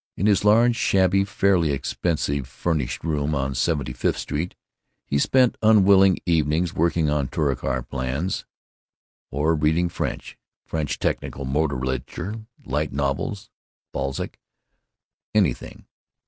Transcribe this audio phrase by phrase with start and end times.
[0.17, 4.55] In his large, shabby, fairly expensive furnished room on Seventy fifth Street
[5.05, 8.43] he spent unwilling evenings, working on Touricar plans,
[9.29, 13.51] or reading French—French technical motor literature, light novels,
[13.93, 14.39] Balzac,
[15.35, 15.85] anything.